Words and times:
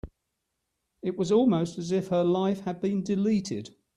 It 1.03 1.15
was 1.15 1.31
almost 1.31 1.77
as 1.77 1.91
if 1.91 2.07
her 2.07 2.23
life 2.23 2.61
had 2.61 2.81
been 2.81 3.03
deleted. 3.03 3.75